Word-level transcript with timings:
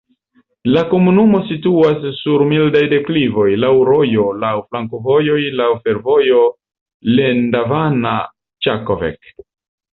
La 0.75 0.81
komunumo 0.93 1.41
situas 1.49 2.07
sur 2.21 2.43
mildaj 2.53 2.81
deklivoj, 2.95 3.45
laŭ 3.65 3.71
rojo, 3.91 4.25
laŭ 4.45 4.55
flankovojoj, 4.65 5.39
laŭ 5.61 5.71
fervojo 5.87 6.43
Lendava-Ĉakovec. 7.21 9.35